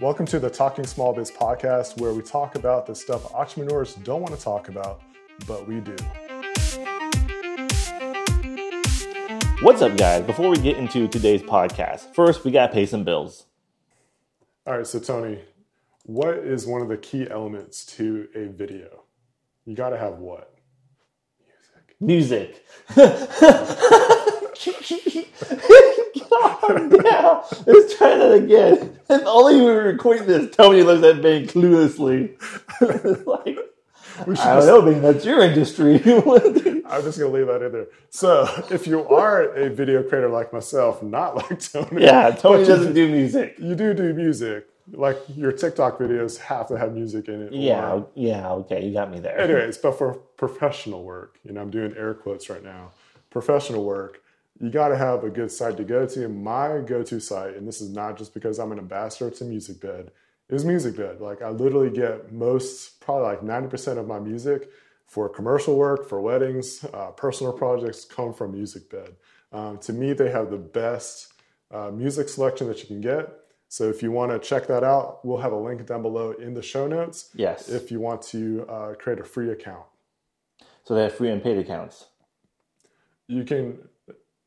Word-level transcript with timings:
Welcome 0.00 0.26
to 0.26 0.38
the 0.38 0.48
Talking 0.48 0.86
Small 0.86 1.12
Biz 1.12 1.32
podcast, 1.32 2.00
where 2.00 2.12
we 2.12 2.22
talk 2.22 2.54
about 2.54 2.86
the 2.86 2.94
stuff 2.94 3.34
entrepreneurs 3.34 3.96
don't 3.96 4.20
want 4.22 4.32
to 4.32 4.40
talk 4.40 4.68
about, 4.68 5.02
but 5.44 5.66
we 5.66 5.80
do. 5.80 5.96
What's 9.60 9.82
up, 9.82 9.96
guys? 9.96 10.22
Before 10.24 10.50
we 10.50 10.58
get 10.58 10.76
into 10.76 11.08
today's 11.08 11.42
podcast, 11.42 12.14
first 12.14 12.44
we 12.44 12.52
gotta 12.52 12.72
pay 12.72 12.86
some 12.86 13.02
bills. 13.02 13.46
All 14.68 14.76
right, 14.76 14.86
so 14.86 15.00
Tony, 15.00 15.40
what 16.04 16.36
is 16.36 16.64
one 16.64 16.80
of 16.80 16.86
the 16.86 16.96
key 16.96 17.28
elements 17.28 17.84
to 17.96 18.28
a 18.36 18.46
video? 18.46 19.02
You 19.64 19.74
got 19.74 19.90
to 19.90 19.98
have 19.98 20.18
what? 20.18 20.54
Music. 21.98 22.64
Music. 22.96 24.14
Calm 26.28 26.88
down. 26.90 27.44
Let's 27.66 27.96
try 27.96 28.16
that 28.16 28.32
again. 28.42 28.98
If 29.08 29.22
only 29.26 29.56
we 29.56 29.62
were 29.62 29.82
recording 29.84 30.26
this, 30.26 30.54
Tony 30.54 30.82
looks 30.82 31.04
at 31.04 31.16
me 31.22 31.46
cluelessly. 31.46 32.34
like, 33.26 33.58
We 34.26 34.36
should 34.36 34.44
I 34.44 34.54
don't 34.54 34.56
just- 34.56 34.66
know, 34.66 34.82
being 34.82 35.02
that's 35.02 35.24
your 35.24 35.40
industry. 35.42 35.94
I'm 36.90 37.02
just 37.02 37.18
gonna 37.18 37.30
leave 37.32 37.46
that 37.46 37.62
in 37.62 37.72
there. 37.72 37.86
So, 38.10 38.48
if 38.70 38.86
you 38.86 39.06
are 39.08 39.42
a 39.54 39.68
video 39.70 40.02
creator 40.02 40.28
like 40.28 40.52
myself, 40.52 41.02
not 41.02 41.36
like 41.36 41.60
Tony, 41.60 42.02
yeah, 42.04 42.30
Tony 42.30 42.64
doesn't 42.64 42.94
do 42.94 43.08
music. 43.10 43.56
You 43.58 43.74
do 43.74 43.94
do 43.94 44.12
music. 44.14 44.66
Like 44.90 45.18
your 45.36 45.52
TikTok 45.52 45.98
videos 45.98 46.38
have 46.38 46.66
to 46.68 46.78
have 46.78 46.94
music 46.94 47.28
in 47.28 47.42
it. 47.42 47.52
Yeah, 47.52 47.92
or- 47.92 48.08
yeah, 48.14 48.50
okay, 48.52 48.84
you 48.86 48.92
got 48.94 49.10
me 49.10 49.20
there. 49.20 49.38
anyways, 49.38 49.76
but 49.78 49.98
for 49.98 50.14
professional 50.14 51.04
work, 51.04 51.38
you 51.44 51.52
know, 51.52 51.60
I'm 51.60 51.70
doing 51.70 51.94
air 51.96 52.14
quotes 52.14 52.48
right 52.48 52.64
now. 52.64 52.92
Professional 53.30 53.84
work, 53.84 54.22
you 54.60 54.70
got 54.70 54.88
to 54.88 54.96
have 54.96 55.24
a 55.24 55.30
good 55.30 55.50
site 55.50 55.76
to 55.76 55.84
go 55.84 56.06
to. 56.06 56.24
And 56.24 56.42
my 56.42 56.80
go-to 56.84 57.20
site, 57.20 57.54
and 57.56 57.66
this 57.66 57.80
is 57.80 57.90
not 57.90 58.18
just 58.18 58.34
because 58.34 58.58
I'm 58.58 58.72
an 58.72 58.78
ambassador 58.78 59.30
to 59.30 59.44
MusicBed, 59.44 60.08
is 60.48 60.64
MusicBed. 60.64 61.20
Like 61.20 61.42
I 61.42 61.50
literally 61.50 61.90
get 61.90 62.32
most, 62.32 63.00
probably 63.00 63.24
like 63.24 63.40
90% 63.42 63.98
of 63.98 64.06
my 64.06 64.18
music 64.18 64.70
for 65.06 65.28
commercial 65.28 65.76
work, 65.76 66.08
for 66.08 66.20
weddings, 66.20 66.84
uh, 66.92 67.10
personal 67.12 67.52
projects 67.52 68.04
come 68.04 68.34
from 68.34 68.52
MusicBed. 68.52 69.12
Um, 69.52 69.78
to 69.78 69.92
me, 69.92 70.12
they 70.12 70.30
have 70.30 70.50
the 70.50 70.58
best 70.58 71.32
uh, 71.70 71.90
music 71.90 72.28
selection 72.28 72.66
that 72.68 72.80
you 72.80 72.86
can 72.86 73.00
get. 73.00 73.28
So 73.70 73.84
if 73.90 74.02
you 74.02 74.10
want 74.10 74.32
to 74.32 74.38
check 74.38 74.66
that 74.68 74.82
out, 74.82 75.24
we'll 75.24 75.38
have 75.38 75.52
a 75.52 75.56
link 75.58 75.84
down 75.86 76.00
below 76.02 76.32
in 76.32 76.54
the 76.54 76.62
show 76.62 76.86
notes 76.86 77.30
Yes. 77.34 77.68
if 77.68 77.90
you 77.90 78.00
want 78.00 78.22
to 78.22 78.66
uh, 78.68 78.94
create 78.94 79.20
a 79.20 79.24
free 79.24 79.50
account. 79.50 79.84
so 80.84 80.94
they 80.94 81.02
have 81.02 81.14
free 81.14 81.30
and 81.30 81.42
paid 81.42 81.58
accounts. 81.58 82.06
You 83.26 83.44
can, 83.44 83.78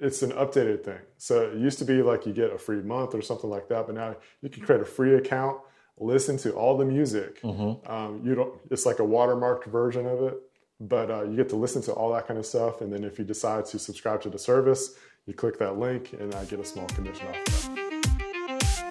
it's 0.01 0.23
an 0.23 0.31
updated 0.31 0.83
thing. 0.83 0.97
So 1.17 1.41
it 1.51 1.57
used 1.59 1.77
to 1.79 1.85
be 1.85 2.01
like 2.01 2.25
you 2.25 2.33
get 2.33 2.51
a 2.51 2.57
free 2.57 2.81
month 2.81 3.13
or 3.13 3.21
something 3.21 3.49
like 3.49 3.69
that, 3.69 3.85
but 3.85 3.95
now 3.95 4.15
you 4.41 4.49
can 4.49 4.63
create 4.63 4.81
a 4.81 4.85
free 4.85 5.15
account, 5.15 5.59
listen 5.99 6.37
to 6.37 6.51
all 6.53 6.75
the 6.75 6.85
music. 6.85 7.39
Um, 7.85 8.21
you 8.25 8.33
don't, 8.35 8.59
it's 8.71 8.85
like 8.85 8.99
a 8.99 9.03
watermarked 9.03 9.65
version 9.65 10.07
of 10.07 10.23
it, 10.23 10.37
but 10.79 11.11
uh, 11.11 11.23
you 11.23 11.35
get 11.35 11.49
to 11.49 11.55
listen 11.55 11.81
to 11.83 11.93
all 11.93 12.11
that 12.13 12.27
kind 12.27 12.39
of 12.39 12.45
stuff. 12.47 12.81
And 12.81 12.91
then 12.91 13.03
if 13.03 13.19
you 13.19 13.25
decide 13.25 13.65
to 13.67 13.77
subscribe 13.79 14.21
to 14.23 14.29
the 14.29 14.39
service, 14.39 14.95
you 15.27 15.35
click 15.35 15.59
that 15.59 15.77
link 15.77 16.13
and 16.19 16.33
I 16.33 16.45
get 16.45 16.59
a 16.59 16.65
small 16.65 16.87
commission 16.87 17.27
off 17.27 17.35
of 17.47 17.75
that. 17.75 18.81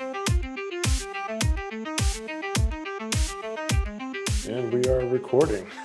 And 4.49 4.73
we 4.73 4.85
are 4.89 5.07
recording. 5.09 5.67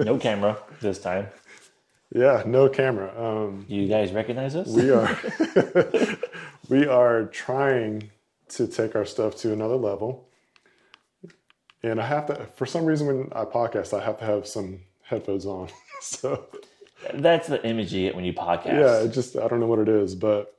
No 0.00 0.18
camera 0.18 0.58
this 0.80 0.98
time. 0.98 1.28
Yeah, 2.14 2.42
no 2.46 2.68
camera. 2.68 3.12
Um, 3.22 3.66
You 3.68 3.86
guys 3.88 4.12
recognize 4.12 4.56
us? 4.56 4.68
we 4.68 4.90
are 4.90 5.18
we 6.68 6.86
are 6.86 7.24
trying 7.26 8.10
to 8.50 8.66
take 8.66 8.96
our 8.96 9.04
stuff 9.04 9.36
to 9.36 9.52
another 9.52 9.76
level. 9.76 10.26
And 11.82 12.00
I 12.00 12.06
have 12.06 12.26
to, 12.26 12.46
for 12.56 12.66
some 12.66 12.84
reason, 12.86 13.06
when 13.06 13.28
I 13.32 13.44
podcast, 13.44 13.96
I 13.98 14.02
have 14.04 14.18
to 14.18 14.24
have 14.24 14.46
some 14.46 14.80
headphones 15.02 15.46
on. 15.46 15.68
so 16.00 16.46
That's 17.14 17.46
the 17.46 17.64
image 17.64 17.92
you 17.92 18.06
get 18.06 18.16
when 18.16 18.24
you 18.24 18.32
podcast. 18.32 18.66
yeah, 18.80 19.00
it 19.04 19.10
just 19.12 19.36
I 19.36 19.46
don't 19.46 19.60
know 19.60 19.66
what 19.66 19.78
it 19.78 19.88
is, 19.88 20.14
but 20.14 20.54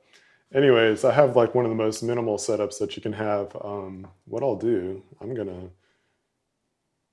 anyways, 0.54 1.04
I 1.04 1.12
have 1.12 1.36
like 1.36 1.54
one 1.54 1.64
of 1.64 1.70
the 1.70 1.74
most 1.76 2.02
minimal 2.02 2.38
setups 2.38 2.78
that 2.78 2.96
you 2.96 3.02
can 3.02 3.12
have. 3.12 3.54
Um, 3.60 4.06
what 4.24 4.42
I'll 4.42 4.56
do, 4.56 5.02
I'm 5.20 5.34
gonna 5.34 5.68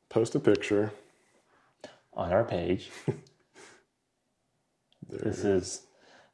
post 0.09 0.35
a 0.35 0.39
picture. 0.39 0.91
on 2.13 2.31
our 2.31 2.43
page. 2.43 2.89
There 5.09 5.19
This 5.19 5.43
it 5.43 5.49
is 5.49 5.81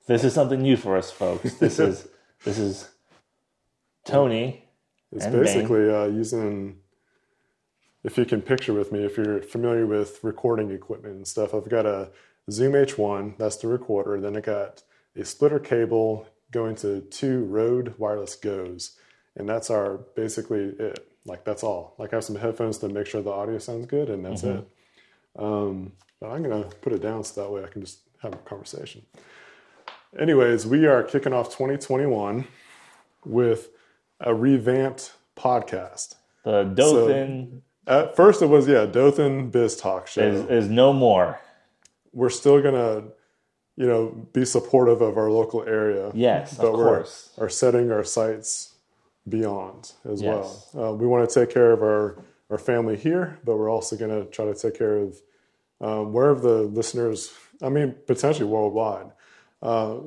this 0.07 0.23
is 0.23 0.33
something 0.33 0.61
new 0.61 0.77
for 0.77 0.97
us, 0.97 1.11
folks. 1.11 1.53
This 1.55 1.79
is 1.79 2.07
this 2.43 2.57
is 2.57 2.89
Tony. 4.05 4.65
It's 5.11 5.27
basically 5.27 5.89
uh, 5.91 6.05
using, 6.05 6.77
if 8.03 8.17
you 8.17 8.25
can 8.25 8.41
picture 8.41 8.73
with 8.73 8.91
me, 8.91 9.05
if 9.05 9.15
you're 9.15 9.41
familiar 9.41 9.85
with 9.85 10.23
recording 10.23 10.71
equipment 10.71 11.15
and 11.15 11.27
stuff, 11.27 11.53
I've 11.53 11.69
got 11.69 11.85
a 11.85 12.09
Zoom 12.49 12.73
H1, 12.73 13.37
that's 13.37 13.57
the 13.57 13.67
recorder. 13.67 14.19
Then 14.19 14.35
I 14.35 14.41
got 14.41 14.81
a 15.15 15.23
splitter 15.23 15.59
cable 15.59 16.27
going 16.51 16.75
to 16.77 17.01
two 17.01 17.43
Rode 17.45 17.93
wireless 17.99 18.35
Goes. 18.35 18.97
And 19.35 19.47
that's 19.47 19.69
our 19.69 19.97
basically 20.15 20.73
it. 20.79 21.07
Like, 21.25 21.45
that's 21.45 21.63
all. 21.63 21.95
Like, 21.97 22.11
I 22.11 22.17
have 22.17 22.23
some 22.23 22.35
headphones 22.35 22.79
to 22.79 22.89
make 22.89 23.07
sure 23.07 23.21
the 23.21 23.31
audio 23.31 23.57
sounds 23.57 23.85
good, 23.85 24.09
and 24.09 24.25
that's 24.25 24.43
it. 24.43 24.67
Um, 25.37 25.93
but 26.19 26.31
I'm 26.31 26.43
going 26.43 26.63
to 26.63 26.75
put 26.77 26.91
it 26.91 27.01
down 27.01 27.23
so 27.23 27.41
that 27.41 27.49
way 27.49 27.63
I 27.63 27.67
can 27.67 27.81
just 27.81 27.99
have 28.23 28.33
a 28.33 28.37
conversation. 28.37 29.03
Anyways, 30.17 30.65
we 30.65 30.85
are 30.85 31.03
kicking 31.03 31.33
off 31.33 31.47
2021 31.49 32.47
with 33.25 33.69
a 34.19 34.33
revamped 34.33 35.13
podcast. 35.35 36.15
The 36.43 36.63
Dothan 36.63 37.61
At 37.87 38.15
first, 38.15 38.41
it 38.41 38.47
was 38.47 38.67
yeah, 38.67 38.85
Dothan 38.85 39.49
Biz 39.49 39.77
Talk 39.77 40.07
Show. 40.07 40.21
is, 40.21 40.65
is 40.65 40.69
no 40.69 40.93
more. 40.93 41.39
we're 42.13 42.29
still 42.29 42.61
gonna, 42.61 43.03
you 43.75 43.87
know, 43.87 44.09
be 44.33 44.45
supportive 44.45 45.01
of 45.01 45.17
our 45.17 45.31
local 45.31 45.63
area. 45.63 46.11
Yes, 46.13 46.55
but 46.55 46.67
of 46.67 46.73
we're 46.73 46.83
course. 46.97 47.31
are 47.39 47.49
setting 47.49 47.91
our 47.91 48.03
sights 48.03 48.73
beyond 49.27 49.93
as 50.05 50.21
Yes. 50.21 50.69
well. 50.73 50.89
Uh, 50.89 50.93
we 50.95 51.07
want 51.07 51.27
to 51.27 51.39
take 51.39 51.53
care 51.53 51.71
of 51.71 51.81
our 51.81 52.23
our 52.51 52.57
family 52.59 52.95
here, 52.97 53.39
but 53.43 53.57
we're 53.57 53.69
also 53.71 53.95
gonna 53.97 54.25
try 54.25 54.45
to 54.45 54.53
take 54.53 54.77
care 54.77 54.97
of 54.97 55.19
um, 55.81 56.13
wherever 56.13 56.39
the 56.39 56.61
listeners. 56.63 57.33
I 57.63 57.69
mean, 57.69 57.95
potentially 58.07 58.45
worldwide. 58.47 59.07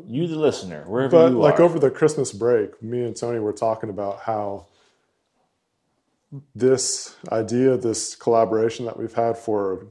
You, 0.07 0.27
the 0.29 0.37
listener, 0.39 0.85
wherever 0.87 1.11
But 1.11 1.33
you 1.33 1.39
like 1.39 1.59
are. 1.61 1.63
over 1.63 1.79
the 1.79 1.91
Christmas 1.91 2.33
break, 2.33 2.83
me 2.83 3.03
and 3.05 3.17
Tony 3.17 3.39
were 3.39 3.55
talking 3.55 3.89
about 3.91 4.21
how 4.21 4.67
this 6.55 7.17
idea, 7.33 7.77
this 7.77 8.15
collaboration 8.17 8.85
that 8.87 8.99
we've 8.99 9.15
had 9.15 9.39
for 9.39 9.87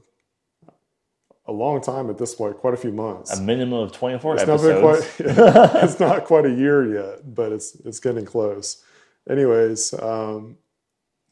a 1.48 1.52
long 1.52 1.80
time 1.80 2.10
at 2.10 2.18
this 2.18 2.34
point, 2.34 2.56
quite 2.58 2.74
a 2.74 2.76
few 2.76 2.92
months. 2.92 3.36
a 3.38 3.42
minimum 3.42 3.80
of 3.80 3.92
twenty 3.92 4.18
four 4.18 4.34
It's 4.34 4.46
not 4.46 4.60
episodes. 4.60 5.16
been 5.16 5.34
quite. 5.34 5.82
it's 5.84 6.00
not 6.00 6.24
quite 6.24 6.46
a 6.46 6.50
year 6.50 6.92
yet, 6.94 7.34
but 7.34 7.52
it's 7.52 7.74
it's 7.84 8.00
getting 8.00 8.24
close. 8.24 8.82
Anyways, 9.28 9.94
um, 9.94 10.56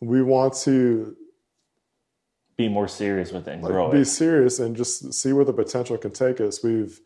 we 0.00 0.22
want 0.22 0.54
to 0.64 1.16
Be 2.56 2.68
more 2.68 2.86
serious 2.88 3.32
with 3.32 3.48
it 3.48 3.52
and 3.54 3.62
grow 3.62 3.90
be 3.90 3.98
it. 4.00 4.04
serious 4.06 4.58
and 4.60 4.76
just 4.76 5.12
see 5.12 5.32
where 5.32 5.44
the 5.44 5.52
potential 5.52 5.96
can 5.98 6.12
take 6.12 6.40
us. 6.40 6.62
We've 6.62 7.00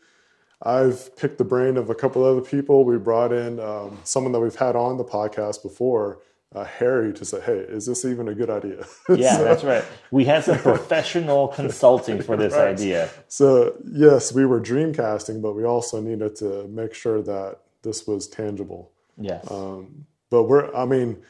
I've 0.62 1.14
picked 1.16 1.38
the 1.38 1.44
brain 1.44 1.76
of 1.76 1.88
a 1.88 1.94
couple 1.94 2.24
other 2.24 2.40
people. 2.40 2.84
We 2.84 2.98
brought 2.98 3.32
in 3.32 3.60
um, 3.60 3.98
someone 4.04 4.32
that 4.32 4.40
we've 4.40 4.56
had 4.56 4.74
on 4.74 4.98
the 4.98 5.04
podcast 5.04 5.62
before, 5.62 6.18
uh, 6.54 6.64
Harry, 6.64 7.12
to 7.12 7.24
say, 7.24 7.40
"Hey, 7.40 7.58
is 7.58 7.86
this 7.86 8.04
even 8.04 8.26
a 8.28 8.34
good 8.34 8.50
idea?" 8.50 8.84
Yeah, 9.08 9.36
so, 9.36 9.44
that's 9.44 9.62
right. 9.64 9.84
We 10.10 10.24
had 10.24 10.42
some 10.44 10.58
professional 10.72 11.48
consulting 11.48 12.20
for 12.22 12.36
this 12.36 12.54
Right. 12.54 12.68
idea. 12.68 13.08
so 13.28 13.74
yes, 13.90 14.32
we 14.34 14.44
were 14.46 14.60
dreamcasting, 14.60 15.40
but 15.40 15.54
we 15.54 15.64
also 15.64 16.00
needed 16.00 16.34
to 16.36 16.66
make 16.68 16.92
sure 16.92 17.22
that 17.22 17.60
this 17.82 18.06
was 18.06 18.26
tangible. 18.26 18.90
Yes. 19.16 19.48
Um, 19.50 20.06
but 20.30 20.42
we're, 20.44 20.74
I 20.74 20.84
mean, 20.84 21.22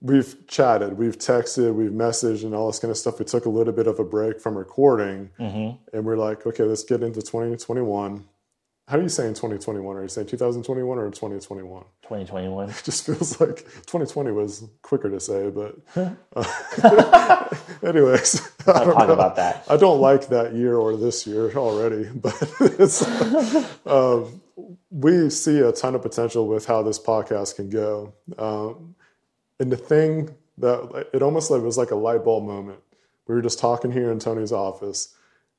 we've 0.00 0.46
chatted, 0.46 0.96
we've 0.98 1.18
texted, 1.18 1.74
we've 1.74 1.90
messaged, 1.90 2.44
and 2.44 2.54
all 2.54 2.66
this 2.68 2.78
kind 2.78 2.90
of 2.90 2.96
stuff. 2.96 3.18
We 3.18 3.24
took 3.24 3.46
a 3.46 3.50
little 3.50 3.72
bit 3.72 3.86
of 3.86 3.98
a 3.98 4.04
break 4.04 4.40
from 4.40 4.56
recording, 4.56 5.30
and 5.92 6.04
we're 6.04 6.16
like, 6.16 6.46
okay, 6.46 6.62
let's 6.64 6.84
get 6.84 7.02
into 7.02 7.20
2021. 7.22 8.24
How 8.86 8.96
do 8.96 9.02
you 9.02 9.10
say 9.10 9.26
in 9.26 9.34
2021? 9.34 9.96
Are 9.96 10.02
you 10.02 10.08
saying 10.08 10.28
2021 10.28 10.96
or 10.98 11.10
2021? 11.10 11.84
Twenty 12.00 12.24
twenty 12.24 12.48
one. 12.48 12.70
It 12.70 12.80
just 12.84 13.04
feels 13.04 13.38
like 13.38 13.56
2020 13.84 14.30
was 14.30 14.64
quicker 14.80 15.10
to 15.10 15.20
say, 15.20 15.50
but 15.50 15.76
uh, 16.34 17.48
anyways, 17.86 18.40
I 18.66 18.84
don't 18.84 18.94
talk 18.94 19.08
know. 19.08 19.12
about 19.12 19.36
that. 19.36 19.64
I 19.68 19.76
don't 19.76 20.00
like 20.00 20.28
that 20.28 20.54
year 20.54 20.74
or 20.76 20.96
this 20.96 21.26
year 21.26 21.52
already, 21.54 22.08
but 22.14 22.34
it's, 22.60 23.02
um, 23.86 24.40
we 24.90 25.28
see 25.28 25.58
a 25.58 25.70
ton 25.72 25.94
of 25.94 26.00
potential 26.00 26.48
with 26.48 26.64
how 26.64 26.82
this 26.82 26.98
podcast 26.98 27.56
can 27.56 27.68
go. 27.68 28.14
Um, 28.38 28.94
and 29.58 29.70
the 29.72 29.76
thing 29.76 30.34
that 30.58 31.06
it 31.12 31.22
almost 31.22 31.50
like 31.50 31.62
was 31.62 31.78
like 31.78 31.90
a 31.90 31.96
light 31.96 32.24
bulb 32.24 32.44
moment. 32.44 32.80
We 33.26 33.34
were 33.34 33.42
just 33.42 33.58
talking 33.58 33.92
here 33.92 34.10
in 34.10 34.18
Tony's 34.18 34.52
office, 34.52 35.14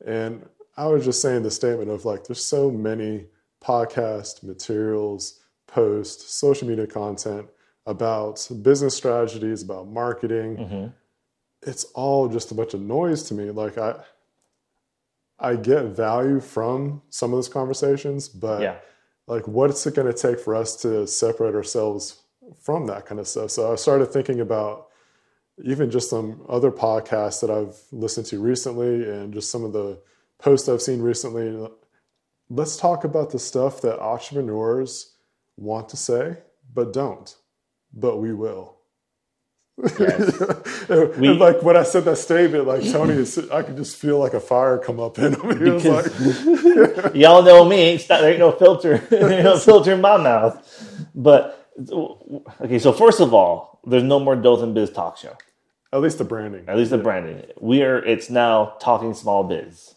and 0.05 0.47
I 0.75 0.87
was 0.87 1.05
just 1.05 1.21
saying 1.21 1.43
the 1.43 1.51
statement 1.51 1.89
of 1.89 2.05
like, 2.05 2.25
there's 2.25 2.43
so 2.43 2.71
many 2.71 3.25
podcast 3.63 4.43
materials, 4.43 5.39
posts, 5.67 6.33
social 6.33 6.67
media 6.67 6.87
content 6.87 7.47
about 7.85 8.47
business 8.61 8.95
strategies, 8.95 9.61
about 9.61 9.87
marketing. 9.87 10.57
Mm-hmm. 10.57 10.87
It's 11.63 11.83
all 11.93 12.27
just 12.29 12.51
a 12.51 12.55
bunch 12.55 12.73
of 12.73 12.81
noise 12.81 13.23
to 13.23 13.33
me. 13.33 13.51
Like 13.51 13.77
I, 13.77 13.95
I 15.39 15.55
get 15.55 15.83
value 15.85 16.39
from 16.39 17.01
some 17.09 17.31
of 17.33 17.37
those 17.37 17.49
conversations, 17.49 18.29
but 18.29 18.61
Yeah. 18.61 18.75
like, 19.27 19.47
what's 19.47 19.85
it 19.85 19.95
going 19.95 20.11
to 20.11 20.17
take 20.17 20.39
for 20.39 20.55
us 20.55 20.75
to 20.83 21.05
separate 21.07 21.55
ourselves 21.55 22.21
from 22.61 22.87
that 22.87 23.05
kind 23.05 23.19
of 23.19 23.27
stuff? 23.27 23.51
So 23.51 23.71
I 23.71 23.75
started 23.75 24.07
thinking 24.07 24.39
about 24.41 24.87
even 25.63 25.91
just 25.91 26.09
some 26.09 26.41
other 26.47 26.71
podcasts 26.71 27.41
that 27.41 27.49
I've 27.49 27.75
listened 27.91 28.25
to 28.27 28.39
recently, 28.41 29.09
and 29.09 29.33
just 29.33 29.51
some 29.51 29.63
of 29.63 29.73
the 29.73 29.99
posts 30.39 30.69
I've 30.69 30.81
seen 30.81 31.01
recently. 31.01 31.67
Let's 32.49 32.77
talk 32.77 33.03
about 33.03 33.29
the 33.31 33.39
stuff 33.39 33.81
that 33.81 33.99
entrepreneurs 34.01 35.15
want 35.57 35.89
to 35.89 35.97
say 35.97 36.37
but 36.73 36.93
don't, 36.93 37.35
but 37.93 38.17
we 38.17 38.33
will. 38.33 38.75
Yes. 39.97 40.41
and 40.89 41.15
We- 41.17 41.29
like 41.29 41.61
when 41.63 41.77
I 41.77 41.83
said 41.83 42.03
that 42.05 42.17
statement, 42.17 42.67
like 42.67 42.83
Tony, 42.91 43.13
is, 43.13 43.37
I 43.49 43.63
could 43.63 43.77
just 43.77 43.95
feel 43.95 44.19
like 44.19 44.33
a 44.33 44.39
fire 44.39 44.77
come 44.77 44.99
up 44.99 45.17
in 45.19 45.33
him. 45.33 45.57
He 45.63 45.69
was 45.71 45.85
like, 45.85 46.05
because 46.05 47.15
y'all 47.15 47.43
know 47.43 47.65
me. 47.65 47.97
There 47.97 48.29
ain't 48.29 48.39
no 48.39 48.51
filter, 48.51 48.97
there 48.97 49.31
ain't 49.31 49.43
no 49.43 49.57
filter 49.57 49.93
in 49.93 50.01
my 50.01 50.17
mouth. 50.17 51.07
But 51.15 51.58
okay, 52.61 52.79
so 52.79 52.91
first 52.91 53.19
of 53.19 53.33
all, 53.33 53.79
there's 53.85 54.03
no 54.03 54.19
more 54.19 54.35
Dothan 54.35 54.73
Biz 54.73 54.91
talk 54.91 55.17
show. 55.17 55.35
at 55.93 56.01
least 56.01 56.17
the 56.17 56.23
branding. 56.23 56.65
At 56.67 56.77
least 56.77 56.91
the 56.91 56.97
branding. 56.97 57.43
We 57.59 57.83
are. 57.83 58.03
It's 58.03 58.29
now 58.29 58.75
talking 58.79 59.13
small 59.13 59.43
biz. 59.43 59.95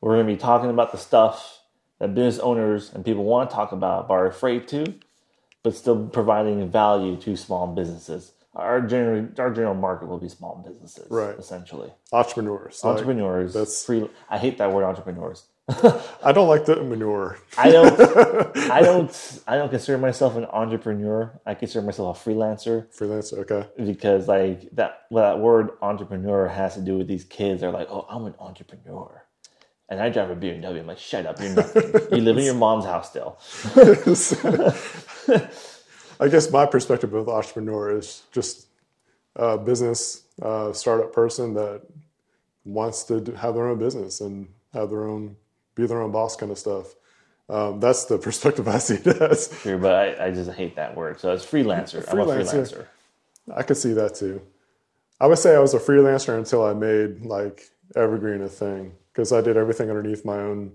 We're 0.00 0.14
going 0.14 0.26
to 0.26 0.32
be 0.32 0.38
talking 0.38 0.70
about 0.70 0.92
the 0.92 0.98
stuff 0.98 1.60
that 1.98 2.14
business 2.14 2.38
owners 2.42 2.92
and 2.92 3.04
people 3.04 3.24
want 3.24 3.50
to 3.50 3.56
talk 3.56 3.72
about, 3.72 4.08
but 4.08 4.14
are 4.14 4.26
afraid 4.26 4.68
to, 4.68 4.94
but 5.62 5.74
still 5.74 6.06
providing 6.08 6.70
value 6.70 7.16
to 7.22 7.36
small 7.36 7.66
businesses. 7.66 8.32
Our 8.54 8.80
general, 8.80 9.28
our 9.38 9.50
general 9.52 9.74
market 9.74 10.06
will 10.08 10.18
be 10.18 10.28
small 10.30 10.62
businesses, 10.66 11.06
Right. 11.10 11.36
Essentially, 11.38 11.92
Entrepreneurs. 12.12 12.82
Like, 12.82 12.92
entrepreneurs. 12.92 13.52
that's- 13.52 13.84
free. 13.84 14.08
I 14.30 14.38
hate 14.38 14.56
that 14.58 14.72
word, 14.72 14.84
entrepreneurs. 14.84 15.46
I 15.68 16.32
don't 16.32 16.48
like 16.48 16.64
the 16.64 16.76
manure. 16.82 17.38
I 17.58 17.70
don't. 17.72 18.00
I 18.70 18.80
don't. 18.82 19.40
I 19.48 19.56
don't 19.56 19.70
consider 19.70 19.98
myself 19.98 20.36
an 20.36 20.44
entrepreneur. 20.46 21.40
I 21.44 21.54
consider 21.54 21.84
myself 21.84 22.26
a 22.26 22.30
freelancer 22.30 22.86
Freelancer. 22.96 23.38
Okay. 23.40 23.66
because, 23.84 24.28
like 24.28 24.70
that, 24.72 25.02
well, 25.10 25.24
that 25.34 25.40
word 25.42 25.70
entrepreneur 25.82 26.46
has 26.48 26.74
to 26.74 26.80
do 26.82 26.96
with 26.98 27.08
these 27.08 27.24
kids. 27.24 27.62
They're 27.62 27.72
like, 27.72 27.88
"Oh, 27.90 28.06
I'm 28.08 28.24
an 28.26 28.34
entrepreneur," 28.38 29.24
and 29.88 30.00
I 30.00 30.08
drive 30.10 30.30
a 30.30 30.36
BMW. 30.36 30.80
I'm 30.80 30.86
like, 30.86 30.98
"Shut 30.98 31.26
up! 31.26 31.40
You're 31.40 31.50
nothing. 31.54 31.92
you 32.16 32.22
live 32.22 32.38
in 32.38 32.44
your 32.44 32.54
mom's 32.54 32.84
house 32.84 33.10
still." 33.10 33.38
I 36.20 36.28
guess 36.28 36.50
my 36.50 36.66
perspective 36.66 37.12
of 37.12 37.28
entrepreneur 37.28 37.98
is 37.98 38.22
just 38.32 38.68
a 39.34 39.58
business 39.58 40.22
uh, 40.40 40.72
startup 40.72 41.12
person 41.12 41.54
that 41.54 41.82
wants 42.64 43.04
to 43.04 43.20
have 43.36 43.54
their 43.54 43.68
own 43.68 43.78
business 43.78 44.20
and 44.20 44.48
have 44.72 44.90
their 44.90 45.04
own, 45.08 45.36
be 45.76 45.86
their 45.86 46.02
own 46.02 46.10
boss 46.10 46.34
kind 46.34 46.50
of 46.50 46.58
stuff. 46.58 46.94
Um, 47.48 47.78
that's 47.78 48.06
the 48.06 48.18
perspective 48.28 48.66
I 48.66 48.78
see 48.78 48.94
it 48.94 49.06
as. 49.06 49.56
Sure, 49.62 49.78
but 49.78 49.94
I, 49.94 50.26
I 50.26 50.30
just 50.32 50.50
hate 50.50 50.74
that 50.76 50.96
word. 50.96 51.20
So 51.20 51.30
it's 51.32 51.46
freelancer. 51.46 52.04
I'm 52.10 52.18
a 52.18 52.26
Freelancer. 52.26 52.44
freelancer. 52.44 52.86
I 53.54 53.62
could 53.62 53.76
see 53.76 53.92
that 53.92 54.16
too. 54.16 54.42
I 55.20 55.26
would 55.28 55.38
say 55.38 55.54
I 55.54 55.60
was 55.60 55.72
a 55.72 55.78
freelancer 55.78 56.36
until 56.36 56.64
I 56.64 56.74
made 56.74 57.24
like 57.24 57.70
Evergreen 57.94 58.42
a 58.42 58.48
thing 58.48 58.92
because 59.12 59.32
I 59.32 59.40
did 59.40 59.56
everything 59.56 59.88
underneath 59.88 60.24
my 60.24 60.38
own. 60.38 60.72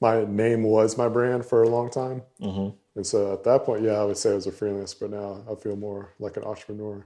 My 0.00 0.24
name 0.24 0.62
was 0.64 0.98
my 0.98 1.08
brand 1.08 1.44
for 1.46 1.62
a 1.62 1.68
long 1.68 1.90
time, 1.90 2.22
hmm 2.40 2.70
and 2.96 3.06
so 3.06 3.32
at 3.32 3.44
that 3.44 3.62
point, 3.62 3.84
yeah, 3.84 3.92
I 3.92 4.04
would 4.04 4.16
say 4.16 4.32
I 4.32 4.34
was 4.34 4.48
a 4.48 4.50
freelancer. 4.50 4.98
But 5.00 5.10
now 5.10 5.44
I 5.50 5.54
feel 5.54 5.76
more 5.76 6.14
like 6.18 6.36
an 6.36 6.42
entrepreneur 6.42 7.04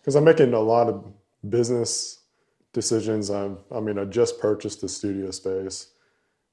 because 0.00 0.16
I'm 0.16 0.24
making 0.24 0.52
a 0.52 0.58
lot 0.60 0.88
of 0.88 1.04
business 1.48 2.20
decisions. 2.72 3.30
I'm, 3.30 3.58
I 3.72 3.78
mean, 3.78 3.98
I 3.98 4.04
just 4.04 4.40
purchased 4.40 4.80
the 4.80 4.88
studio 4.88 5.30
space 5.30 5.88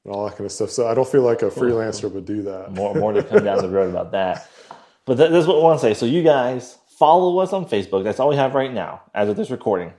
and 0.06 0.14
all 0.14 0.26
that 0.26 0.38
kind 0.38 0.46
of 0.46 0.54
stuff. 0.54 0.72
So 0.72 0.88
I 0.88 0.94
don't 0.94 1.08
feel 1.10 1.24
like 1.24 1.42
a 1.42 1.52
freelancer 1.52 2.12
would 2.12 2.26
do 2.26 2.44
that. 2.44 2.74
More, 2.74 2.96
more 2.96 3.14
to 3.14 3.24
come 3.26 3.44
down 3.44 3.60
the 3.60 3.70
road 3.70 3.90
about 3.90 4.12
that. 4.14 4.50
But 5.06 5.18
that, 5.18 5.32
that's 5.32 5.48
what 5.48 5.58
I 5.60 5.64
want 5.64 5.82
to 5.82 5.88
say. 5.88 5.94
So 5.96 6.06
you 6.06 6.24
guys 6.24 6.78
follow 7.00 7.40
us 7.40 7.54
on 7.54 7.66
Facebook. 7.66 8.04
That's 8.06 8.20
all 8.20 8.30
we 8.30 8.38
have 8.38 8.56
right 8.56 8.74
now 8.74 9.02
as 9.14 9.30
of 9.30 9.36
this 9.36 9.52
recording. 9.52 9.94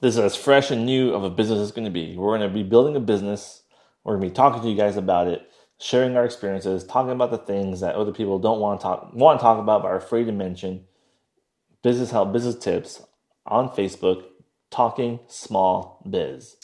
This 0.00 0.14
is 0.14 0.20
as 0.20 0.36
fresh 0.36 0.70
and 0.70 0.86
new 0.86 1.12
of 1.12 1.24
a 1.24 1.30
business 1.30 1.58
as 1.58 1.72
going 1.72 1.84
to 1.86 1.90
be. 1.90 2.16
We're 2.16 2.38
going 2.38 2.48
to 2.48 2.54
be 2.54 2.62
building 2.62 2.96
a 2.96 3.00
business. 3.00 3.62
We're 4.04 4.14
going 4.16 4.28
to 4.28 4.32
be 4.32 4.34
talking 4.34 4.62
to 4.62 4.68
you 4.68 4.76
guys 4.76 4.96
about 4.96 5.26
it, 5.26 5.50
sharing 5.80 6.16
our 6.16 6.24
experiences, 6.24 6.84
talking 6.84 7.12
about 7.12 7.32
the 7.32 7.38
things 7.38 7.80
that 7.80 7.96
other 7.96 8.12
people 8.12 8.38
don't 8.38 8.60
want 8.60 8.80
to 8.80 8.84
talk 8.84 9.10
want 9.14 9.40
to 9.40 9.42
talk 9.42 9.58
about 9.58 9.82
but 9.82 9.88
are 9.88 9.96
afraid 9.96 10.26
to 10.26 10.32
mention. 10.32 10.84
Business 11.82 12.12
help, 12.12 12.32
business 12.32 12.56
tips 12.56 13.02
on 13.46 13.70
Facebook. 13.70 14.24
Talking 14.70 15.20
small 15.28 16.04
biz. 16.08 16.57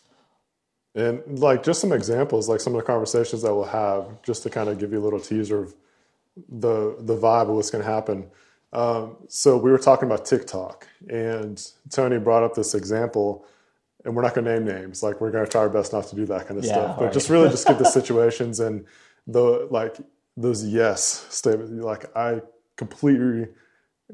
And 0.95 1.41
like 1.41 1.63
just 1.65 1.81
some 1.81 1.93
examples, 1.93 2.49
like 2.49 2.61
some 2.61 2.75
of 2.75 2.81
the 2.81 2.87
conversations 2.87 3.43
that 3.43 3.55
we'll 3.55 3.65
have, 3.65 4.23
just 4.23 4.43
to 4.45 4.51
kind 4.51 4.69
of 4.69 4.79
give 4.79 4.93
you 4.93 5.01
a 5.01 5.05
little 5.05 5.21
teaser 5.21 5.63
of 5.65 5.75
the 6.49 6.97
the 7.01 7.17
vibe 7.17 7.43
of 7.43 7.57
what's 7.57 7.71
going 7.71 7.85
to 7.85 7.91
happen. 7.91 8.29
Um, 8.73 9.17
so 9.29 9.57
we 9.57 9.71
were 9.71 9.79
talking 9.79 10.07
about 10.07 10.27
TikTok, 10.27 10.87
and 11.09 11.63
Tony 11.91 12.19
brought 12.19 12.43
up 12.45 12.55
this 12.55 12.75
example, 12.75 13.47
and 14.05 14.15
we're 14.17 14.23
not 14.23 14.35
going 14.35 14.45
to 14.47 14.55
name 14.55 14.67
names. 14.67 15.03
Like 15.03 15.21
we're 15.21 15.31
going 15.33 15.45
to 15.45 15.51
try 15.51 15.63
our 15.63 15.69
best 15.71 15.93
not 15.93 16.07
to 16.09 16.17
do 16.17 16.27
that 16.27 16.47
kind 16.47 16.59
of 16.59 16.65
Yeah, 16.65 16.73
stuff, 16.73 16.99
but 16.99 17.05
right. 17.07 17.13
just 17.13 17.31
really 17.31 17.51
just 17.51 17.67
give 17.67 17.79
the 17.79 17.85
situations 17.99 18.61
and 18.61 18.87
the 19.27 19.69
like 19.71 19.97
those 20.37 20.65
yes 20.67 21.27
statements. 21.31 21.73
Like 21.73 22.17
I 22.17 22.43
completely 22.77 23.49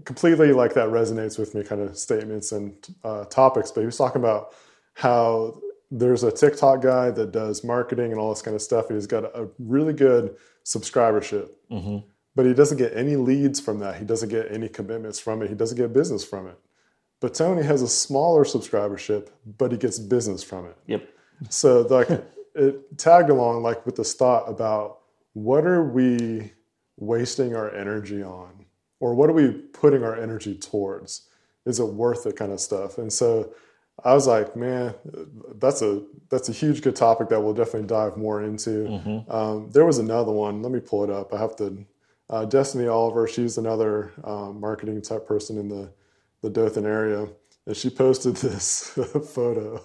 completely 0.04 0.52
like 0.52 0.74
that 0.74 0.88
resonates 0.88 1.38
with 1.38 1.54
me 1.54 1.64
kind 1.64 1.82
of 1.82 1.96
statements 1.98 2.52
and 2.52 2.74
uh, 3.04 3.24
topics 3.26 3.70
but 3.72 3.80
he 3.80 3.86
was 3.86 3.98
talking 3.98 4.20
about 4.20 4.54
how 4.94 5.60
there's 5.90 6.22
a 6.22 6.30
tiktok 6.30 6.82
guy 6.82 7.10
that 7.10 7.32
does 7.32 7.64
marketing 7.64 8.12
and 8.12 8.20
all 8.20 8.30
this 8.30 8.42
kind 8.42 8.54
of 8.54 8.62
stuff 8.62 8.88
and 8.88 8.96
he's 8.96 9.06
got 9.06 9.24
a 9.24 9.48
really 9.58 9.92
good 9.92 10.36
subscribership. 10.64 11.50
Hmm 11.68 11.98
but 12.34 12.46
he 12.46 12.54
doesn't 12.54 12.78
get 12.78 12.96
any 12.96 13.16
leads 13.16 13.60
from 13.60 13.80
that. 13.80 13.96
He 13.96 14.04
doesn't 14.04 14.28
get 14.28 14.50
any 14.50 14.68
commitments 14.68 15.18
from 15.18 15.42
it. 15.42 15.48
He 15.48 15.54
doesn't 15.54 15.76
get 15.76 15.92
business 15.92 16.24
from 16.24 16.46
it. 16.46 16.58
But 17.20 17.34
tony 17.34 17.62
has 17.62 17.82
a 17.82 17.88
smaller 17.88 18.44
subscribership 18.44 19.28
but 19.58 19.72
he 19.72 19.78
gets 19.78 19.98
business 19.98 20.42
from 20.42 20.66
it. 20.66 20.76
Yep. 20.86 21.08
so 21.48 21.82
like 21.82 22.08
it 22.54 22.98
tagged 22.98 23.30
along 23.30 23.62
like 23.62 23.84
with 23.84 23.96
this 23.96 24.14
thought 24.14 24.48
about 24.48 25.00
what 25.34 25.66
are 25.66 25.84
we 25.84 26.52
wasting 26.96 27.54
our 27.54 27.74
energy 27.74 28.22
on 28.22 28.64
or 29.00 29.14
what 29.14 29.28
are 29.28 29.34
we 29.34 29.52
putting 29.52 30.02
our 30.02 30.16
energy 30.16 30.56
towards? 30.56 31.28
Is 31.66 31.78
it 31.78 31.84
worth 31.84 32.26
it 32.26 32.36
kind 32.36 32.52
of 32.52 32.60
stuff? 32.60 32.96
And 32.96 33.12
so 33.12 33.52
i 34.04 34.14
was 34.14 34.26
like 34.26 34.56
man 34.56 34.94
that's 35.58 35.82
a 35.82 36.02
that's 36.30 36.48
a 36.48 36.52
huge 36.52 36.82
good 36.82 36.96
topic 36.96 37.28
that 37.28 37.40
we'll 37.40 37.54
definitely 37.54 37.88
dive 37.88 38.16
more 38.16 38.42
into. 38.42 38.86
Hmm 38.86 39.18
um, 39.30 39.70
there 39.70 39.84
was 39.84 39.98
another 39.98 40.32
one. 40.32 40.62
Let 40.62 40.72
me 40.72 40.80
pull 40.80 41.04
it 41.04 41.10
up. 41.10 41.34
I 41.34 41.38
have 41.38 41.56
to 41.56 41.84
uh, 42.28 42.44
destiny 42.44 42.86
oliver 42.86 43.26
she's 43.26 43.58
another 43.58 44.12
um, 44.24 44.60
marketing 44.60 45.02
type 45.02 45.26
person 45.26 45.58
in 45.58 45.68
the 45.68 45.92
the 46.42 46.50
dothan 46.50 46.86
area 46.86 47.28
and 47.66 47.76
she 47.76 47.90
posted 47.90 48.36
this 48.46 48.90
photo 49.34 49.82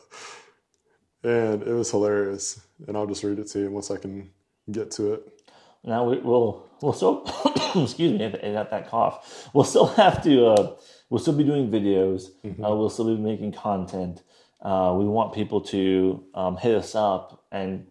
and 1.24 1.64
it 1.64 1.74
was 1.74 1.90
hilarious 1.92 2.62
and 2.88 2.96
i'll 2.96 3.08
just 3.08 3.24
read 3.24 3.40
it 3.40 3.48
to 3.48 3.60
you 3.60 3.72
once 3.72 3.90
i 3.90 3.98
can 3.98 4.30
get 4.72 4.92
to 4.92 5.14
it. 5.14 5.42
Now 5.84 6.06
we, 6.10 6.18
we'll 6.18 6.66
we'll 6.82 6.94
still 6.94 7.24
excuse 7.76 8.18
me, 8.18 8.26
I 8.26 8.54
got 8.54 8.72
that 8.72 8.90
cough. 8.90 9.50
We'll 9.54 9.64
still 9.64 9.88
have 9.88 10.24
to 10.24 10.48
uh, 10.48 10.76
we'll 11.10 11.20
still 11.20 11.34
be 11.34 11.44
doing 11.44 11.70
videos. 11.70 12.30
Uh, 12.46 12.76
we'll 12.76 12.90
still 12.90 13.16
be 13.16 13.22
making 13.22 13.52
content. 13.52 14.24
Uh, 14.62 14.96
we 14.98 15.06
want 15.06 15.34
people 15.34 15.62
to 15.62 16.24
um, 16.34 16.58
hit 16.58 16.76
us 16.76 16.96
up 16.96 17.44
and 17.52 17.86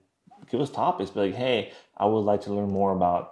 give 0.51 0.61
us 0.61 0.71
topics. 0.71 1.11
Be 1.11 1.21
like, 1.21 1.35
hey, 1.35 1.73
I 1.97 2.07
would 2.07 2.21
like 2.21 2.43
to 2.43 2.53
learn 2.53 2.71
more 2.71 2.93
about 2.93 3.31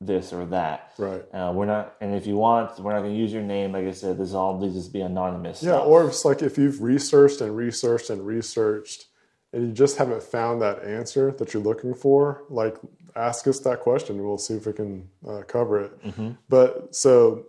this 0.00 0.32
or 0.32 0.46
that. 0.46 0.92
right 0.96 1.22
Uh, 1.34 1.52
we're 1.54 1.66
not, 1.66 1.96
and 2.00 2.14
if 2.14 2.26
you 2.26 2.36
want, 2.36 2.78
we're 2.78 2.92
not 2.92 3.00
going 3.00 3.12
to 3.12 3.18
use 3.18 3.32
your 3.32 3.42
name. 3.42 3.72
Like 3.72 3.84
I 3.86 3.90
said, 3.90 4.16
this 4.16 4.28
is 4.28 4.34
all 4.34 4.58
these 4.58 4.74
just 4.74 4.92
be 4.92 5.00
anonymous. 5.00 5.62
Yeah, 5.62 5.72
stuff. 5.72 5.86
or 5.86 6.08
it's 6.08 6.24
like 6.24 6.40
if 6.40 6.56
you've 6.56 6.80
researched 6.80 7.40
and 7.40 7.56
researched 7.56 8.08
and 8.08 8.24
researched 8.24 9.06
and 9.52 9.66
you 9.66 9.72
just 9.72 9.96
haven't 9.98 10.22
found 10.22 10.62
that 10.62 10.84
answer 10.84 11.32
that 11.32 11.52
you're 11.52 11.62
looking 11.62 11.94
for, 11.94 12.44
like 12.48 12.76
ask 13.16 13.48
us 13.48 13.58
that 13.60 13.80
question 13.80 14.22
we'll 14.24 14.38
see 14.38 14.54
if 14.54 14.66
we 14.66 14.72
can 14.72 15.08
uh, 15.28 15.42
cover 15.48 15.80
it. 15.80 16.04
Mhm. 16.04 16.36
But 16.48 16.94
so 16.94 17.46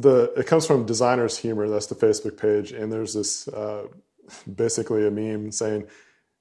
the 0.00 0.32
it 0.36 0.46
comes 0.46 0.66
from 0.66 0.86
Designers 0.86 1.36
Humor, 1.38 1.68
that's 1.68 1.86
the 1.86 1.94
Facebook 1.94 2.36
page, 2.40 2.72
and 2.72 2.90
there's 2.92 3.14
this 3.14 3.48
uh, 3.48 3.86
basically 4.54 5.06
a 5.06 5.10
meme 5.10 5.52
saying, 5.52 5.86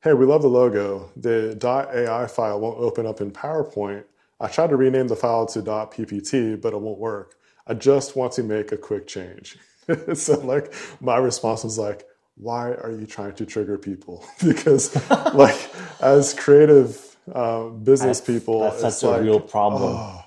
"Hey, 0.02 0.14
we 0.14 0.26
love 0.26 0.42
the 0.42 0.48
logo. 0.48 1.12
The 1.16 1.58
.ai 1.66 2.28
file 2.28 2.60
won't 2.60 2.80
open 2.80 3.06
up 3.06 3.22
in 3.22 3.32
PowerPoint. 3.32 4.06
I 4.40 4.48
tried 4.48 4.70
to 4.72 4.76
rename 4.76 5.08
the 5.08 5.16
file 5.16 5.46
to 5.48 5.62
.ppt, 5.62 6.62
but 6.62 6.74
it 6.74 6.82
won't 6.82 7.00
work. 7.00 7.36
I 7.68 7.74
just 7.74 8.16
want 8.16 8.34
to 8.34 8.44
make 8.44 8.72
a 8.72 8.78
quick 8.78 9.08
change." 9.08 9.58
so 10.14 10.40
like 10.40 10.74
my 11.02 11.18
response 11.18 11.64
was 11.64 11.78
like, 11.78 12.06
"Why 12.38 12.72
are 12.72 12.92
you 12.92 13.06
trying 13.06 13.34
to 13.36 13.46
trigger 13.46 13.78
people?" 13.78 14.26
because 14.44 14.96
like 15.34 15.70
as 16.02 16.34
creative 16.34 17.18
uh, 17.34 17.66
business 17.70 18.20
That's- 18.20 18.40
people, 18.40 18.62
that's 18.62 18.84
it's 18.84 18.98
such 18.98 19.08
a 19.08 19.12
like, 19.12 19.22
real 19.22 19.40
problem. 19.40 19.96
oh, 19.98 20.24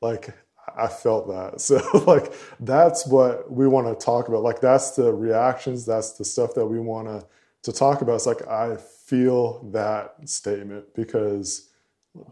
like 0.00 0.34
I 0.76 0.88
felt 0.88 1.28
that. 1.28 1.60
So 1.60 1.76
like 2.06 2.32
that's 2.60 3.06
what 3.06 3.50
we 3.50 3.66
want 3.66 3.86
to 3.98 4.04
talk 4.04 4.28
about. 4.28 4.42
Like 4.42 4.60
that's 4.60 4.92
the 4.92 5.12
reactions. 5.12 5.84
That's 5.86 6.12
the 6.12 6.24
stuff 6.24 6.54
that 6.54 6.66
we 6.66 6.78
want 6.80 7.08
to 7.08 7.26
to 7.62 7.72
talk 7.72 8.02
about. 8.02 8.16
It's 8.16 8.26
like 8.26 8.46
I 8.48 8.76
feel 8.76 9.62
that 9.72 10.14
statement 10.28 10.94
because 10.94 11.70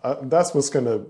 I, 0.04 0.16
that's 0.22 0.54
what's 0.54 0.70
gonna. 0.70 1.04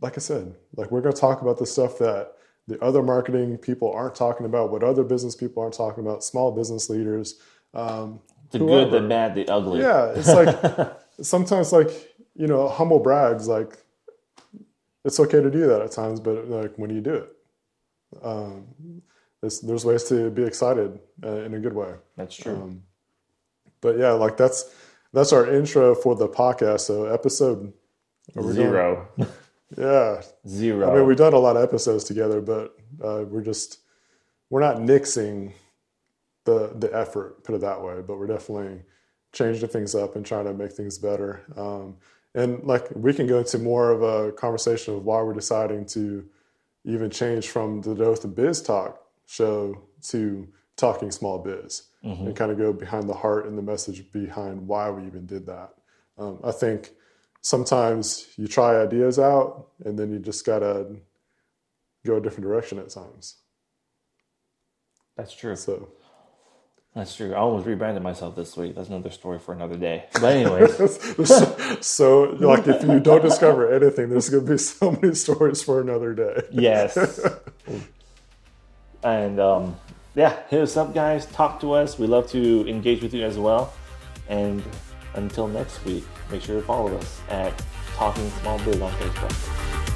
Like 0.00 0.18
I 0.18 0.20
said, 0.20 0.54
like 0.76 0.90
we're 0.90 1.00
gonna 1.00 1.14
talk 1.14 1.42
about 1.42 1.58
the 1.58 1.66
stuff 1.66 1.98
that 1.98 2.32
the 2.66 2.80
other 2.82 3.02
marketing 3.02 3.56
people 3.58 3.92
aren't 3.92 4.14
talking 4.14 4.46
about, 4.46 4.70
what 4.70 4.82
other 4.82 5.04
business 5.04 5.34
people 5.36 5.62
aren't 5.62 5.74
talking 5.74 6.04
about, 6.04 6.24
small 6.24 6.50
business 6.52 6.88
leaders. 6.90 7.40
Um, 7.74 8.20
The 8.50 8.58
whoever. 8.58 8.90
good, 8.90 9.02
the 9.04 9.08
bad, 9.08 9.34
the 9.34 9.48
ugly. 9.48 9.80
Yeah, 9.80 10.12
it's 10.14 10.28
like 10.28 10.92
sometimes 11.22 11.72
like 11.72 11.90
you 12.34 12.46
know 12.46 12.68
humble 12.68 12.98
brags 12.98 13.46
like 13.46 13.76
it's 15.04 15.18
okay 15.20 15.40
to 15.40 15.50
do 15.50 15.66
that 15.66 15.82
at 15.82 15.92
times, 15.92 16.20
but 16.20 16.48
like 16.48 16.76
when 16.76 16.90
you 16.90 17.00
do 17.00 17.14
it, 17.14 17.32
um, 18.22 18.66
there's, 19.40 19.60
there's 19.60 19.84
ways 19.84 20.04
to 20.04 20.30
be 20.30 20.44
excited 20.44 20.98
uh, 21.24 21.42
in 21.42 21.54
a 21.54 21.58
good 21.58 21.74
way. 21.74 21.94
That's 22.16 22.34
true. 22.34 22.54
Um, 22.54 22.82
but 23.80 23.98
yeah, 23.98 24.12
like 24.12 24.36
that's 24.36 24.72
that's 25.12 25.32
our 25.32 25.52
intro 25.52 25.94
for 25.94 26.14
the 26.14 26.28
podcast. 26.28 26.80
So 26.80 27.06
episode 27.06 27.72
Zero. 28.40 29.08
yeah, 29.76 30.22
Zero. 30.46 30.90
I 30.90 30.96
mean 30.96 31.06
we've 31.06 31.16
done 31.16 31.32
a 31.32 31.38
lot 31.38 31.56
of 31.56 31.62
episodes 31.62 32.04
together, 32.04 32.40
but 32.40 32.76
uh, 33.02 33.24
we're 33.28 33.42
just 33.42 33.80
we're 34.48 34.60
not 34.60 34.76
nixing 34.76 35.52
the 36.44 36.72
the 36.76 36.94
effort, 36.94 37.42
put 37.42 37.56
it 37.56 37.60
that 37.62 37.82
way. 37.82 38.00
But 38.06 38.18
we're 38.18 38.28
definitely 38.28 38.82
changing 39.32 39.68
things 39.68 39.94
up 39.94 40.14
and 40.14 40.24
trying 40.24 40.44
to 40.44 40.54
make 40.54 40.72
things 40.72 40.98
better. 40.98 41.42
Um, 41.56 41.96
and 42.34 42.64
like 42.64 42.88
we 42.94 43.12
can 43.12 43.26
go 43.26 43.38
into 43.38 43.58
more 43.58 43.90
of 43.90 44.02
a 44.02 44.32
conversation 44.32 44.94
of 44.94 45.04
why 45.04 45.22
we're 45.22 45.34
deciding 45.34 45.86
to 45.86 46.24
even 46.84 47.10
change 47.10 47.48
from 47.48 47.80
the 47.82 47.94
Dothan 47.94 48.32
Biz 48.32 48.62
Talk 48.62 49.00
show 49.26 49.82
to 50.08 50.48
Talking 50.76 51.10
Small 51.10 51.38
Biz 51.38 51.82
and 52.26 52.36
kind 52.36 52.50
of 52.50 52.58
go 52.58 52.72
behind 52.72 53.08
the 53.08 53.14
heart 53.14 53.46
and 53.46 53.56
the 53.56 53.62
message 53.62 54.10
behind 54.10 54.66
why 54.66 54.90
we 54.90 55.06
even 55.06 55.26
did 55.26 55.46
that. 55.46 55.74
Um, 56.18 56.40
I 56.42 56.50
think 56.50 56.90
sometimes 57.40 58.28
you 58.36 58.48
try 58.48 58.80
ideas 58.80 59.18
out 59.18 59.68
and 59.84 59.98
then 59.98 60.10
you 60.10 60.18
just 60.18 60.44
gotta 60.44 60.96
go 62.04 62.16
a 62.16 62.20
different 62.20 62.44
direction 62.44 62.78
at 62.78 62.88
times. 62.88 63.36
That's 65.16 65.34
true. 65.34 65.54
So 65.54 65.88
That's 66.94 67.16
true. 67.16 67.32
I 67.32 67.38
almost 67.38 67.66
rebranded 67.66 68.02
myself 68.02 68.36
this 68.36 68.54
week. 68.54 68.74
That's 68.74 68.90
another 68.90 69.10
story 69.10 69.38
for 69.38 69.54
another 69.54 69.76
day. 69.76 70.04
But 70.12 70.24
anyways, 70.24 70.76
so 71.86 72.36
like 72.38 72.68
if 72.68 72.82
you 72.82 73.00
don't 73.00 73.22
discover 73.22 73.72
anything, 73.72 74.10
there's 74.10 74.28
gonna 74.28 74.42
be 74.42 74.58
so 74.58 74.92
many 74.92 75.14
stories 75.14 75.62
for 75.62 75.80
another 75.80 76.12
day. 76.12 76.42
yes. 76.50 76.96
and 79.02 79.40
um, 79.40 79.76
yeah, 80.14 80.42
hit 80.48 80.60
us 80.60 80.76
up, 80.76 80.92
guys. 80.92 81.24
Talk 81.26 81.60
to 81.60 81.72
us. 81.72 81.98
We 81.98 82.06
love 82.06 82.28
to 82.32 82.68
engage 82.68 83.02
with 83.02 83.14
you 83.14 83.24
as 83.24 83.38
well. 83.38 83.72
And 84.28 84.62
until 85.14 85.48
next 85.48 85.82
week, 85.86 86.04
make 86.30 86.42
sure 86.42 86.60
to 86.60 86.66
follow 86.66 86.94
us 86.96 87.22
at 87.30 87.64
Talking 87.94 88.30
Small 88.40 88.58
Biz 88.58 88.82
on 88.82 88.92
Facebook. 88.92 89.91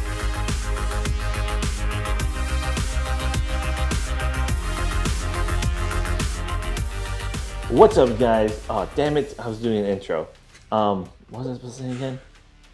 What's 7.70 7.98
up, 7.98 8.16
guys? 8.18 8.64
Oh, 8.70 8.88
damn 8.94 9.16
it! 9.16 9.34
I 9.40 9.48
was 9.48 9.58
doing 9.58 9.78
an 9.78 9.86
intro. 9.86 10.28
Um, 10.70 11.08
what 11.30 11.44
was 11.44 11.48
I 11.48 11.54
supposed 11.54 11.78
to 11.78 11.82
say 11.82 11.90
again? 11.90 12.20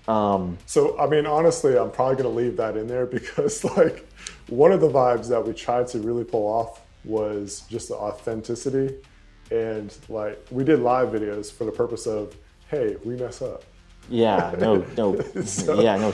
Um, 0.06 0.58
So 0.66 0.99
I 0.99 1.06
mean, 1.08 1.25
honestly, 1.26 1.78
I'm 1.78 1.90
probably 1.90 2.16
gonna 2.16 2.34
leave 2.34 2.56
that 2.58 2.76
in 2.76 2.87
there 2.87 3.06
because 3.18 3.64
like 3.64 4.06
one 4.49 4.70
of 4.70 4.80
the 4.80 4.90
vibes 4.90 5.28
that 5.30 5.46
we 5.46 5.54
tried 5.54 5.88
to 5.88 5.99
really 6.00 6.25
pull 6.25 6.46
off 6.46 6.82
was 7.04 7.62
just 7.70 7.88
the 7.88 7.94
authenticity, 7.94 8.96
and 9.50 9.96
like 10.11 10.44
we 10.50 10.62
did 10.62 10.80
live 10.80 11.08
videos 11.08 11.50
for 11.50 11.64
the 11.64 11.72
purpose 11.72 12.06
of, 12.06 12.37
hey, 12.68 12.96
we 13.04 13.16
mess 13.16 13.40
up. 13.40 13.64
yeah, 14.11 14.54
no, 14.58 14.76
no, 14.96 15.16
yeah, 15.80 15.96
no. 15.96 16.12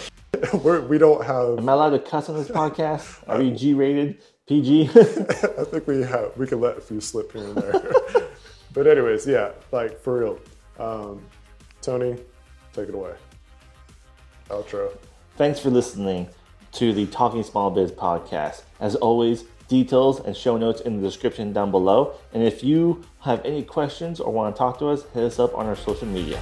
We're, 0.62 0.82
we 0.82 0.98
don't 0.98 1.24
have. 1.24 1.58
Am 1.58 1.68
I 1.68 1.72
allowed 1.72 1.90
to 1.90 1.98
cuss 1.98 2.28
on 2.28 2.36
this 2.36 2.48
podcast? 2.48 3.24
Are 3.26 3.38
we 3.38 3.50
G 3.50 3.74
rated? 3.74 4.18
PG? 4.46 4.88
I 4.88 5.64
think 5.64 5.86
we 5.86 6.00
have 6.02 6.32
we 6.36 6.46
can 6.46 6.60
let 6.60 6.78
a 6.78 6.80
few 6.80 7.00
slip 7.00 7.32
here 7.32 7.44
and 7.44 7.56
there. 7.56 7.92
But 8.78 8.86
anyways, 8.86 9.26
yeah, 9.26 9.50
like 9.72 10.00
for 10.00 10.20
real. 10.20 10.38
Um, 10.78 11.20
Tony, 11.82 12.16
take 12.72 12.88
it 12.88 12.94
away. 12.94 13.12
Outro. 14.50 14.96
Thanks 15.36 15.58
for 15.58 15.68
listening 15.68 16.28
to 16.72 16.92
the 16.92 17.06
Talking 17.06 17.42
Small 17.42 17.72
Biz 17.72 17.90
podcast. 17.90 18.62
As 18.78 18.94
always, 18.94 19.42
details 19.66 20.20
and 20.20 20.36
show 20.36 20.56
notes 20.56 20.80
in 20.80 20.96
the 20.96 21.02
description 21.02 21.52
down 21.52 21.72
below. 21.72 22.14
And 22.32 22.44
if 22.44 22.62
you 22.62 23.04
have 23.22 23.44
any 23.44 23.64
questions 23.64 24.20
or 24.20 24.32
want 24.32 24.54
to 24.54 24.58
talk 24.58 24.78
to 24.78 24.86
us, 24.86 25.02
hit 25.12 25.24
us 25.24 25.40
up 25.40 25.58
on 25.58 25.66
our 25.66 25.74
social 25.74 26.06
media. 26.06 26.40